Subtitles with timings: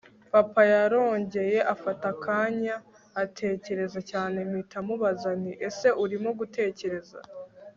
[0.33, 2.75] papa yarongeye afata akanya
[3.23, 7.17] atekereza cyane mpita mubaza nti ese urimo gutekereza